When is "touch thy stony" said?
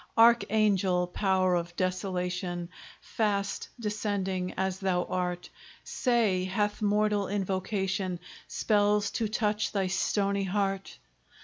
9.27-10.45